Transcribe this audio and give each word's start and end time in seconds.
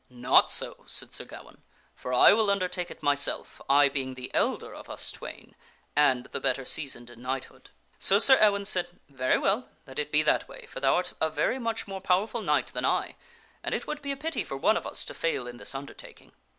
"Not 0.29 0.49
so," 0.49 0.81
said 0.87 1.13
Sir 1.13 1.25
Gawaine," 1.25 1.61
for 1.95 2.11
I 2.11 2.33
will 2.33 2.49
undertake 2.49 2.89
it 2.89 3.03
myself, 3.03 3.61
I 3.69 3.87
being 3.87 4.15
the 4.15 4.33
elder 4.33 4.73
of 4.73 4.89
us 4.89 5.11
twain, 5.11 5.55
and 5.95 6.25
the 6.31 6.39
better 6.39 6.65
sea 6.65 6.87
soned 6.87 7.11
in 7.11 7.21
knighthood." 7.21 7.69
So 7.99 8.17
Sir 8.17 8.35
Ewaine 8.41 8.65
said," 8.65 8.99
Very 9.09 9.37
well. 9.37 9.69
Let 9.85 9.99
it 9.99 10.11
be 10.11 10.23
that 10.23 10.47
way, 10.47 10.65
for 10.65 10.79
thou 10.79 10.95
art 10.95 11.13
a 11.21 11.29
very 11.29 11.59
much 11.59 11.87
more 11.87 12.01
powerful 12.01 12.41
knight 12.41 12.69
than 12.73 12.83
I, 12.83 13.15
and 13.63 13.75
it 13.75 13.85
would 13.85 14.01
be 14.01 14.11
a 14.11 14.17
pity 14.17 14.43
for 14.43 14.57
one 14.57 14.75
of 14.75 14.87
us 14.87 15.05
to 15.05 15.13
fail 15.13 15.45
in 15.45 15.57
this 15.57 15.75
undertaking." 15.75 16.31